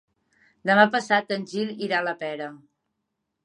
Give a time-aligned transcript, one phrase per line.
[0.69, 2.49] Demà passat en Gil irà a la Pera.